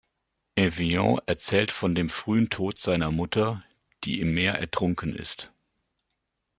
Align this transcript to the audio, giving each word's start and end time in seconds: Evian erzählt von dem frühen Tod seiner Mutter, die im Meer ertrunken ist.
Evian 0.55 1.19
erzählt 1.27 1.69
von 1.69 1.93
dem 1.93 2.09
frühen 2.09 2.49
Tod 2.49 2.79
seiner 2.79 3.11
Mutter, 3.11 3.63
die 4.03 4.19
im 4.19 4.33
Meer 4.33 4.55
ertrunken 4.55 5.15
ist. 5.15 5.51